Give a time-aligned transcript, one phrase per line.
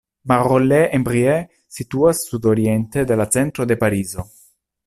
[0.29, 1.35] Marolles-en-Brie
[1.77, 4.31] situas sudoriente de la centro de Parizo.